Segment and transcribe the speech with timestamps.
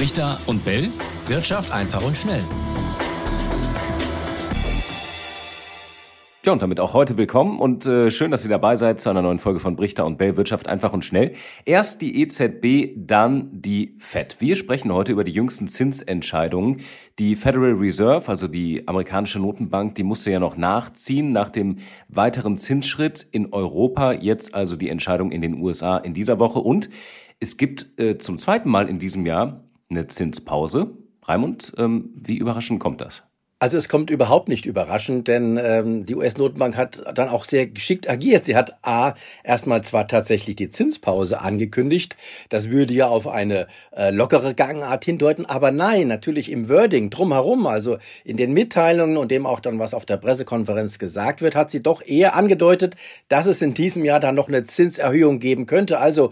[0.00, 0.88] Richter und Bell.
[1.26, 2.40] Wirtschaft einfach und schnell.
[6.42, 9.20] Ja, und damit auch heute willkommen und äh, schön, dass ihr dabei seid zu einer
[9.20, 11.34] neuen Folge von Brichter und Bell Wirtschaft einfach und schnell.
[11.66, 14.36] Erst die EZB, dann die Fed.
[14.40, 16.80] Wir sprechen heute über die jüngsten Zinsentscheidungen.
[17.18, 21.76] Die Federal Reserve, also die amerikanische Notenbank, die musste ja noch nachziehen nach dem
[22.08, 24.12] weiteren Zinsschritt in Europa.
[24.12, 26.60] Jetzt also die Entscheidung in den USA in dieser Woche.
[26.60, 26.88] Und
[27.38, 30.90] es gibt äh, zum zweiten Mal in diesem Jahr eine Zinspause.
[31.22, 33.24] Raimund, ähm, wie überraschend kommt das?
[33.62, 38.08] Also es kommt überhaupt nicht überraschend, denn ähm, die US-Notenbank hat dann auch sehr geschickt
[38.08, 38.46] agiert.
[38.46, 39.12] Sie hat A
[39.44, 42.16] erstmal zwar tatsächlich die Zinspause angekündigt,
[42.48, 47.66] das würde ja auf eine äh, lockere Gangart hindeuten, aber nein, natürlich im Wording drumherum,
[47.66, 51.70] also in den Mitteilungen und dem auch dann, was auf der Pressekonferenz gesagt wird, hat
[51.70, 52.96] sie doch eher angedeutet,
[53.28, 55.98] dass es in diesem Jahr dann noch eine Zinserhöhung geben könnte.
[55.98, 56.30] Also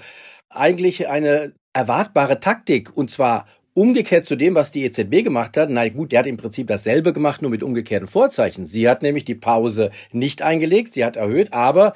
[0.48, 5.88] eigentlich eine erwartbare Taktik und zwar Umgekehrt zu dem, was die EZB gemacht hat, na
[5.88, 8.66] gut, der hat im Prinzip dasselbe gemacht, nur mit umgekehrten Vorzeichen.
[8.66, 11.92] Sie hat nämlich die Pause nicht eingelegt, sie hat erhöht, aber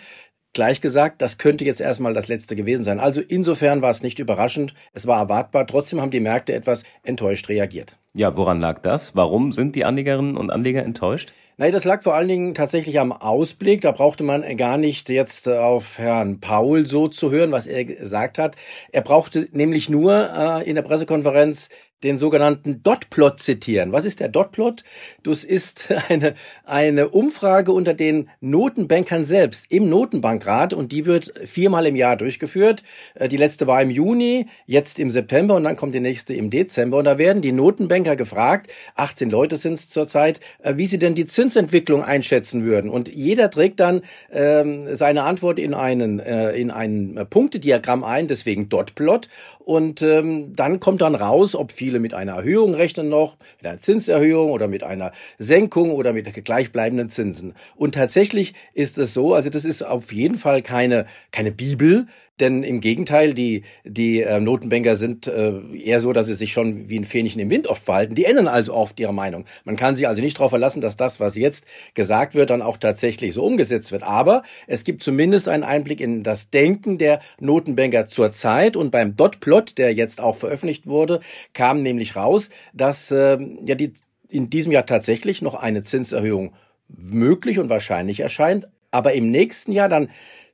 [0.53, 3.01] gleich gesagt, das könnte jetzt erstmal das letzte gewesen sein.
[3.01, 7.49] Also insofern war es nicht überraschend, es war erwartbar, trotzdem haben die Märkte etwas enttäuscht
[7.49, 7.97] reagiert.
[8.15, 9.17] Ja, woran lag das?
[9.17, 11.33] Warum sind die Anlegerinnen und Anleger enttäuscht?
[11.57, 13.83] Nein, das lag vor allen Dingen tatsächlich am Ausblick.
[13.83, 18.39] Da brauchte man gar nicht jetzt auf Herrn Paul so zu hören, was er gesagt
[18.39, 18.57] hat.
[18.91, 21.69] Er brauchte nämlich nur äh, in der Pressekonferenz
[22.03, 23.93] den sogenannten Dotplot zitieren.
[23.93, 24.85] Was ist der Dotplot?
[25.23, 31.87] Das ist eine, eine Umfrage unter den Notenbankern selbst im Notenbankrat und die wird viermal
[31.87, 32.83] im Jahr durchgeführt.
[33.15, 36.51] Äh, die letzte war im Juni, jetzt im September und dann kommt die nächste im
[36.51, 40.99] Dezember und da werden die Notenbanker gefragt, 18 Leute sind es zurzeit, äh, wie sie
[40.99, 46.53] denn die Zinsentwicklung einschätzen würden und jeder trägt dann ähm, seine Antwort in einen, äh,
[46.53, 49.29] in ein Punktediagramm ein, deswegen Dotplot
[49.65, 53.79] und ähm, dann kommt dann raus, ob viele mit einer Erhöhung rechnen noch, mit einer
[53.79, 57.53] Zinserhöhung oder mit einer Senkung oder mit gleichbleibenden Zinsen.
[57.77, 62.07] Und tatsächlich ist es so, also das ist auf jeden Fall keine, keine Bibel,
[62.41, 66.89] denn im Gegenteil, die, die äh, Notenbanker sind äh, eher so, dass sie sich schon
[66.89, 68.15] wie ein Fähnchen im Wind oft verhalten.
[68.15, 69.45] Die ändern also oft ihre Meinung.
[69.65, 72.79] Man kann sich also nicht darauf verlassen, dass das, was jetzt gesagt wird, dann auch
[72.79, 74.03] tatsächlich so umgesetzt wird.
[74.03, 78.77] Aber es gibt zumindest einen Einblick in das Denken der Notenbanker zur Zeit.
[78.77, 81.21] Und beim Dot-Plot, der jetzt auch veröffentlicht wurde,
[81.53, 83.93] kam nämlich raus, dass äh, ja die
[84.29, 86.55] in diesem Jahr tatsächlich noch eine Zinserhöhung
[86.89, 90.09] möglich und wahrscheinlich erscheint, aber im nächsten Jahr dann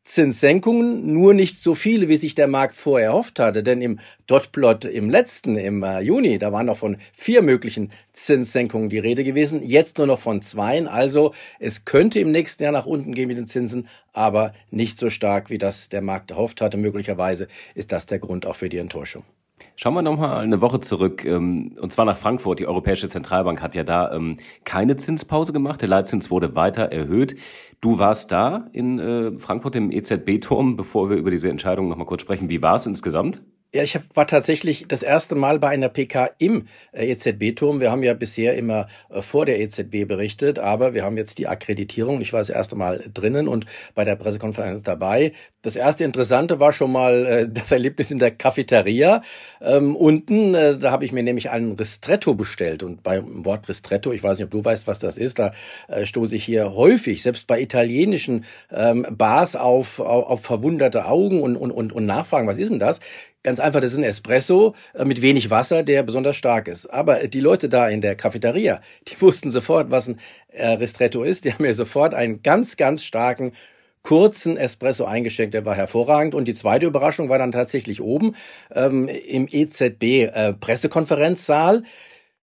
[0.08, 3.62] Zinssenkungen, nur nicht so viele, wie sich der Markt vorher erhofft hatte.
[3.62, 8.88] Denn im Dotplot im letzten, im äh, Juni, da waren noch von vier möglichen Zinssenkungen
[8.88, 10.88] die Rede gewesen, jetzt nur noch von zweien.
[10.88, 15.10] Also es könnte im nächsten Jahr nach unten gehen mit den Zinsen, aber nicht so
[15.10, 16.78] stark, wie das der Markt erhofft hatte.
[16.78, 19.24] Möglicherweise ist das der Grund auch für die Enttäuschung.
[19.80, 22.58] Schauen wir nochmal eine Woche zurück, ähm, und zwar nach Frankfurt.
[22.58, 25.80] Die Europäische Zentralbank hat ja da ähm, keine Zinspause gemacht.
[25.80, 27.36] Der Leitzins wurde weiter erhöht.
[27.80, 32.22] Du warst da in äh, Frankfurt im EZB-Turm, bevor wir über diese Entscheidung nochmal kurz
[32.22, 32.48] sprechen.
[32.50, 33.40] Wie war es insgesamt?
[33.74, 37.80] Ja, ich war tatsächlich das erste Mal bei einer PK im äh, EZB-Turm.
[37.80, 41.48] Wir haben ja bisher immer äh, vor der EZB berichtet, aber wir haben jetzt die
[41.48, 42.22] Akkreditierung.
[42.22, 45.32] Ich war das erste Mal drinnen und bei der Pressekonferenz dabei.
[45.60, 49.20] Das erste Interessante war schon mal äh, das Erlebnis in der Cafeteria.
[49.60, 52.82] Ähm, unten, äh, da habe ich mir nämlich einen Ristretto bestellt.
[52.82, 55.52] Und beim Wort Ristretto, ich weiß nicht, ob du weißt, was das ist, da
[55.88, 61.42] äh, stoße ich hier häufig, selbst bei italienischen ähm, Bars, auf, auf, auf verwunderte Augen
[61.42, 63.00] und, und, und, und nachfragen, was ist denn das?
[63.44, 66.86] Ganz einfach, das ist ein Espresso äh, mit wenig Wasser, der besonders stark ist.
[66.86, 70.18] Aber die Leute da in der Cafeteria, die wussten sofort, was ein
[70.48, 71.44] äh, Ristretto ist.
[71.44, 73.52] Die haben mir sofort einen ganz, ganz starken
[74.02, 76.34] kurzen Espresso eingeschenkt, der war hervorragend.
[76.34, 78.34] Und die zweite Überraschung war dann tatsächlich oben
[78.74, 81.78] ähm, im EZB-Pressekonferenzsaal.
[81.78, 81.82] Äh,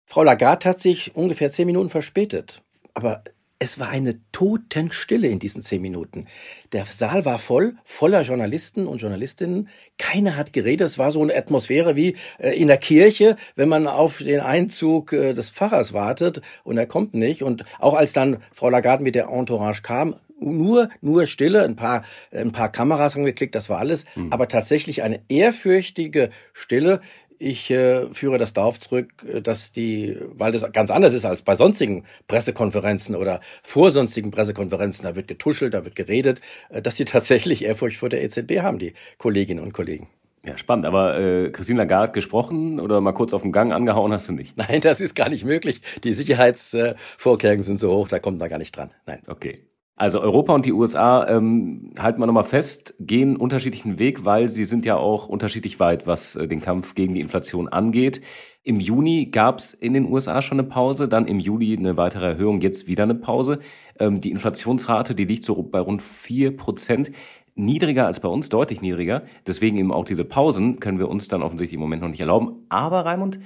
[0.05, 2.61] Frau Lagarde hat sich ungefähr zehn Minuten verspätet.
[2.93, 3.23] Aber
[3.59, 6.27] es war eine Totenstille in diesen zehn Minuten.
[6.73, 9.69] Der Saal war voll, voller Journalisten und Journalistinnen.
[9.97, 10.85] Keiner hat geredet.
[10.85, 15.13] Es war so eine Atmosphäre wie äh, in der Kirche, wenn man auf den Einzug
[15.13, 17.43] äh, des Pfarrers wartet und er kommt nicht.
[17.43, 22.03] Und auch als dann Frau Lagarde mit der Entourage kam, nur, nur Stille, ein paar,
[22.31, 24.33] ein paar Kameras haben geklickt, das war alles, mhm.
[24.33, 26.99] aber tatsächlich eine ehrfürchtige Stille.
[27.37, 31.41] Ich äh, führe das darauf zurück, äh, dass die, weil das ganz anders ist als
[31.41, 36.95] bei sonstigen Pressekonferenzen oder vor sonstigen Pressekonferenzen, da wird getuschelt, da wird geredet, äh, dass
[36.95, 40.07] sie tatsächlich Ehrfurcht vor der EZB haben, die Kolleginnen und Kollegen.
[40.45, 40.85] Ja, spannend.
[40.85, 44.55] Aber äh, Christine Lagarde gesprochen oder mal kurz auf dem Gang angehauen hast du nicht?
[44.57, 45.81] Nein, das ist gar nicht möglich.
[46.03, 48.91] Die Sicherheitsvorkehrungen sind so hoch, da kommt man gar nicht dran.
[49.07, 49.21] Nein.
[49.27, 49.65] Okay.
[49.97, 54.65] Also Europa und die USA, ähm, halten wir nochmal fest, gehen unterschiedlichen Weg, weil sie
[54.65, 58.21] sind ja auch unterschiedlich weit, was äh, den Kampf gegen die Inflation angeht.
[58.63, 62.25] Im Juni gab es in den USA schon eine Pause, dann im Juli eine weitere
[62.25, 63.59] Erhöhung, jetzt wieder eine Pause.
[63.97, 67.11] Ähm, die Inflationsrate, die liegt so bei rund vier Prozent
[67.55, 69.23] niedriger als bei uns, deutlich niedriger.
[69.47, 72.65] Deswegen eben auch diese Pausen können wir uns dann offensichtlich im Moment noch nicht erlauben.
[72.67, 73.39] Aber Raimund,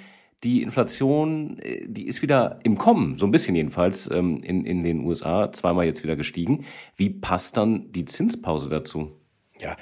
[0.44, 4.84] die Inflation, äh, die ist wieder im Kommen, so ein bisschen jedenfalls, ähm, in, in
[4.84, 6.66] den USA, zweimal jetzt wieder gestiegen.
[6.96, 9.12] Wie passt dann die Zinspause dazu?
[9.60, 9.76] Ja,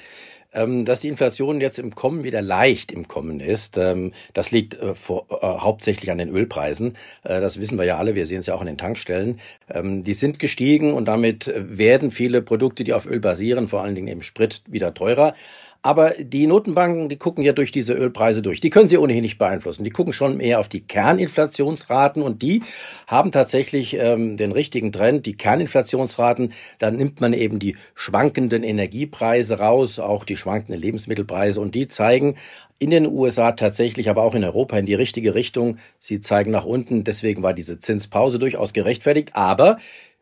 [0.52, 4.74] ähm, dass die Inflation jetzt im Kommen wieder leicht im Kommen ist, ähm, das liegt
[4.74, 4.94] äh, äh,
[5.40, 6.96] hauptsächlich an den Ölpreisen.
[7.22, 9.40] Das wissen wir ja alle, wir sehen es ja auch an den Tankstellen.
[9.74, 14.08] Die sind gestiegen und damit werden viele Produkte, die auf Öl basieren, vor allen Dingen
[14.08, 15.34] eben Sprit, wieder teurer.
[15.82, 18.60] Aber die Notenbanken, die gucken ja durch diese Ölpreise durch.
[18.60, 19.84] Die können sie ohnehin nicht beeinflussen.
[19.84, 22.62] Die gucken schon mehr auf die Kerninflationsraten und die
[23.06, 25.24] haben tatsächlich ähm, den richtigen Trend.
[25.24, 31.76] Die Kerninflationsraten, da nimmt man eben die schwankenden Energiepreise raus, auch die schwankenden Lebensmittelpreise und
[31.76, 32.34] die zeigen
[32.80, 35.78] in den USA tatsächlich, aber auch in Europa in die richtige Richtung.
[35.98, 37.04] Sie zeigen nach unten.
[37.04, 39.30] Deswegen war diese Zinspause durchaus gerechtfertigt.
[39.34, 39.78] Aber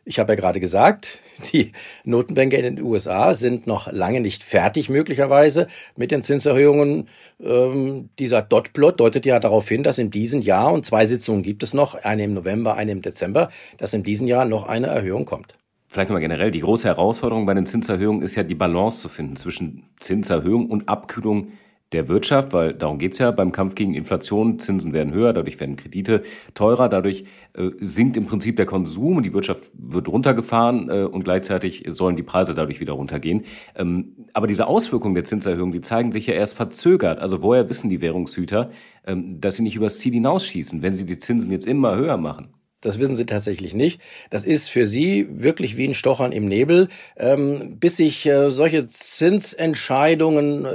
[0.06, 1.20] ich habe ja gerade gesagt,
[1.52, 1.72] die
[2.04, 5.66] Notenbanker in den USA sind noch lange nicht fertig möglicherweise
[5.96, 7.08] mit den Zinserhöhungen.
[7.40, 11.62] Ähm, dieser Dotplot deutet ja darauf hin, dass in diesem Jahr, und zwei Sitzungen gibt
[11.62, 15.24] es noch, eine im November, eine im Dezember, dass in diesem Jahr noch eine Erhöhung
[15.26, 15.58] kommt.
[15.88, 19.36] Vielleicht nochmal generell, die große Herausforderung bei den Zinserhöhungen ist ja die Balance zu finden
[19.36, 21.52] zwischen Zinserhöhung und Abkühlung
[21.92, 24.58] der Wirtschaft, weil darum geht's ja beim Kampf gegen Inflation.
[24.58, 26.22] Zinsen werden höher, dadurch werden Kredite
[26.54, 27.24] teurer, dadurch
[27.54, 32.16] äh, sinkt im Prinzip der Konsum und die Wirtschaft wird runtergefahren äh, und gleichzeitig sollen
[32.16, 33.44] die Preise dadurch wieder runtergehen.
[33.76, 37.20] Ähm, aber diese Auswirkungen der Zinserhöhung, die zeigen sich ja erst verzögert.
[37.20, 38.70] Also woher wissen die Währungshüter,
[39.06, 42.48] ähm, dass sie nicht übers Ziel hinausschießen, wenn sie die Zinsen jetzt immer höher machen?
[42.86, 44.00] Das wissen sie tatsächlich nicht.
[44.30, 46.86] Das ist für sie wirklich wie ein Stochern im Nebel,
[47.16, 50.68] ähm, bis sich äh, solche Zinsentscheidungen, äh,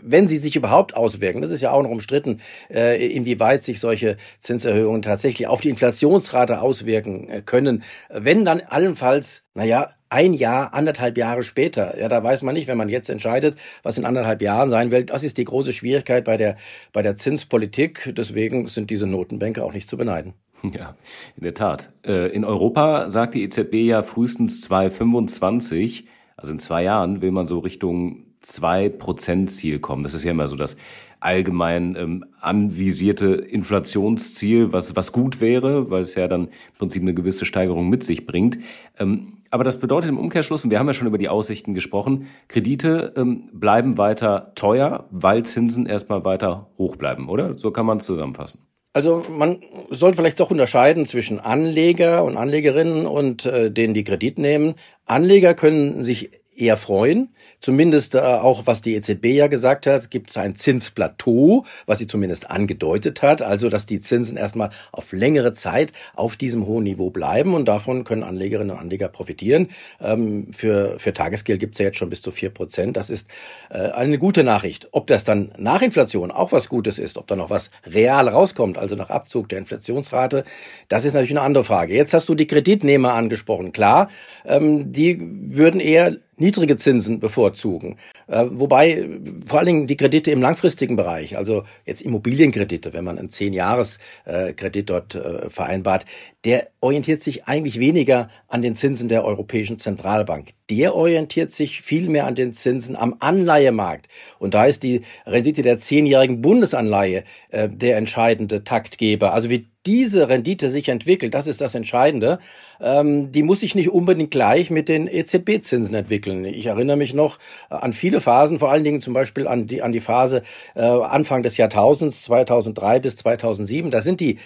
[0.00, 2.40] wenn sie sich überhaupt auswirken, das ist ja auch noch umstritten,
[2.72, 7.82] äh, inwieweit sich solche Zinserhöhungen tatsächlich auf die Inflationsrate auswirken äh, können.
[8.10, 11.98] Wenn dann allenfalls, naja, ein Jahr, anderthalb Jahre später.
[11.98, 15.10] Ja, da weiß man nicht, wenn man jetzt entscheidet, was in anderthalb Jahren sein wird.
[15.10, 16.54] Das ist die große Schwierigkeit bei der,
[16.92, 18.14] bei der Zinspolitik.
[18.16, 20.34] Deswegen sind diese Notenbänke auch nicht zu beneiden.
[20.74, 20.96] Ja,
[21.36, 21.92] in der Tat.
[22.04, 27.46] Äh, in Europa sagt die EZB ja frühestens 2025, also in zwei Jahren, will man
[27.46, 30.02] so Richtung 2%-Ziel kommen.
[30.02, 30.76] Das ist ja immer so das
[31.20, 37.14] allgemein ähm, anvisierte Inflationsziel, was, was gut wäre, weil es ja dann im Prinzip eine
[37.14, 38.58] gewisse Steigerung mit sich bringt.
[38.98, 42.26] Ähm, aber das bedeutet im Umkehrschluss, und wir haben ja schon über die Aussichten gesprochen,
[42.48, 47.56] Kredite ähm, bleiben weiter teuer, weil Zinsen erstmal weiter hoch bleiben, oder?
[47.56, 48.66] So kann man es zusammenfassen.
[48.96, 49.58] Also man
[49.90, 54.74] sollte vielleicht doch unterscheiden zwischen Anleger und Anlegerinnen und äh, denen, die Kredit nehmen.
[55.04, 57.34] Anleger können sich eher freuen.
[57.60, 62.06] Zumindest äh, auch, was die EZB ja gesagt hat, gibt es ein Zinsplateau, was sie
[62.06, 63.42] zumindest angedeutet hat.
[63.42, 68.04] Also, dass die Zinsen erstmal auf längere Zeit auf diesem hohen Niveau bleiben und davon
[68.04, 69.68] können Anlegerinnen und Anleger profitieren.
[70.00, 72.96] Ähm, für, für Tagesgeld gibt es ja jetzt schon bis zu vier Prozent.
[72.96, 73.28] Das ist
[73.70, 74.88] äh, eine gute Nachricht.
[74.92, 78.78] Ob das dann nach Inflation auch was Gutes ist, ob da noch was real rauskommt,
[78.78, 80.44] also nach Abzug der Inflationsrate,
[80.88, 81.94] das ist natürlich eine andere Frage.
[81.94, 83.72] Jetzt hast du die Kreditnehmer angesprochen.
[83.72, 84.08] Klar,
[84.44, 87.96] ähm, die würden eher niedrige Zinsen bevorzugen.
[88.26, 89.08] Äh, wobei
[89.46, 94.90] vor allen Dingen die Kredite im langfristigen Bereich, also jetzt Immobilienkredite, wenn man einen Zehn-Jahres-Kredit
[94.90, 96.04] dort äh, vereinbart,
[96.44, 100.50] der orientiert sich eigentlich weniger an den Zinsen der Europäischen Zentralbank.
[100.70, 104.06] Der orientiert sich viel mehr an den Zinsen am Anleihemarkt.
[104.38, 109.32] Und da ist die Rendite der zehnjährigen Bundesanleihe äh, der entscheidende Taktgeber.
[109.32, 112.40] Also wie diese Rendite sich entwickelt, das ist das Entscheidende,
[112.80, 116.44] ähm, die muss sich nicht unbedingt gleich mit den EZB-Zinsen entwickeln.
[116.44, 117.38] Ich erinnere mich noch
[117.70, 120.42] an viele Phasen, vor allen Dingen zum Beispiel an die, an die Phase
[120.74, 123.90] äh, Anfang des Jahrtausends, 2003 bis 2007.
[123.90, 124.38] Da sind die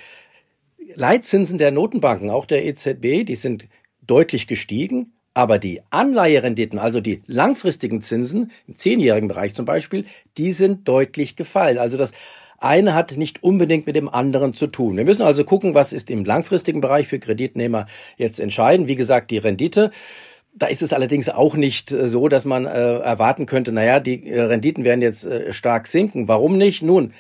[0.95, 3.67] Leitzinsen der Notenbanken, auch der EZB, die sind
[4.03, 5.13] deutlich gestiegen.
[5.33, 10.05] Aber die Anleiherenditen, also die langfristigen Zinsen, im zehnjährigen Bereich zum Beispiel,
[10.37, 11.79] die sind deutlich gefallen.
[11.79, 12.13] Also das
[12.61, 14.97] eine hat nicht unbedingt mit dem anderen zu tun.
[14.97, 17.87] Wir müssen also gucken, was ist im langfristigen Bereich für Kreditnehmer
[18.17, 18.87] jetzt entscheidend.
[18.87, 19.91] Wie gesagt, die Rendite.
[20.53, 24.29] Da ist es allerdings auch nicht äh, so, dass man äh, erwarten könnte, naja, die
[24.29, 26.29] äh, Renditen werden jetzt äh, stark sinken.
[26.29, 26.83] Warum nicht?
[26.83, 27.13] Nun,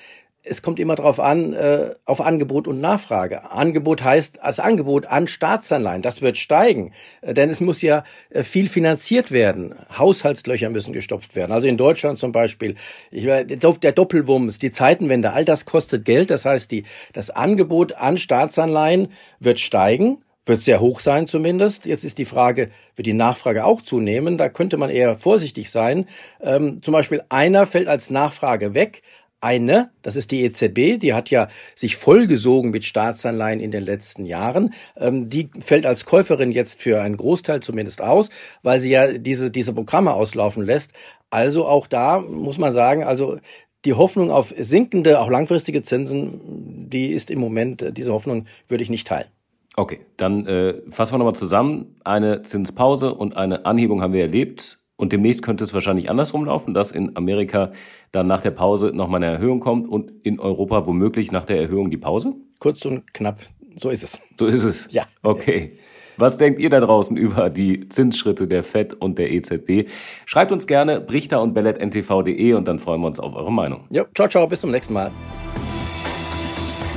[0.43, 3.51] es kommt immer darauf an, äh, auf Angebot und Nachfrage.
[3.51, 6.03] Angebot heißt das Angebot an Staatsanleihen.
[6.03, 9.75] Das wird steigen, äh, denn es muss ja äh, viel finanziert werden.
[9.97, 11.53] Haushaltslöcher müssen gestopft werden.
[11.53, 12.77] Also in Deutschland zum Beispiel,
[13.11, 16.31] ich, der Doppelwumms, die Zeitenwende, all das kostet Geld.
[16.31, 19.09] Das heißt, die, das Angebot an Staatsanleihen
[19.41, 21.87] wird steigen wird sehr hoch sein zumindest.
[21.87, 24.39] Jetzt ist die Frage, wird die Nachfrage auch zunehmen?
[24.39, 26.07] Da könnte man eher vorsichtig sein.
[26.41, 29.03] Ähm, zum Beispiel einer fällt als Nachfrage weg.
[29.41, 34.27] Eine, das ist die EZB, die hat ja sich vollgesogen mit Staatsanleihen in den letzten
[34.27, 34.75] Jahren.
[34.97, 38.31] Ähm, die fällt als Käuferin jetzt für einen Großteil zumindest aus,
[38.63, 40.93] weil sie ja diese, diese Programme auslaufen lässt.
[41.31, 43.39] Also auch da muss man sagen, also
[43.85, 48.91] die Hoffnung auf sinkende, auch langfristige Zinsen, die ist im Moment, diese Hoffnung würde ich
[48.91, 49.29] nicht teilen.
[49.77, 51.97] Okay, dann äh, fassen wir nochmal zusammen.
[52.05, 54.80] Eine Zinspause und eine Anhebung haben wir erlebt.
[55.01, 57.73] Und demnächst könnte es wahrscheinlich andersrum laufen, dass in Amerika
[58.13, 61.91] dann nach der Pause nochmal eine Erhöhung kommt und in Europa womöglich nach der Erhöhung
[61.91, 62.35] die Pause?
[62.59, 63.41] Kurz und knapp,
[63.77, 64.21] so ist es.
[64.39, 64.93] So ist es.
[64.93, 65.05] Ja.
[65.23, 65.79] Okay.
[66.19, 69.89] Was denkt ihr da draußen über die Zinsschritte der FED und der EZB?
[70.27, 73.85] Schreibt uns gerne brichter und belletntv.de und dann freuen wir uns auf eure Meinung.
[73.89, 75.11] Ja, ciao, ciao, bis zum nächsten Mal.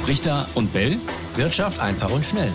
[0.03, 0.98] Brichter und Bell.
[1.38, 2.51] Wirtschaft einfach und schnell.